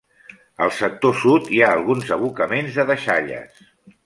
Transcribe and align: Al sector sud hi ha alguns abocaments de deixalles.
Al 0.67 0.71
sector 0.77 1.13
sud 1.23 1.51
hi 1.57 1.61
ha 1.65 1.67
alguns 1.75 2.09
abocaments 2.17 2.81
de 2.81 2.89
deixalles. 2.95 3.63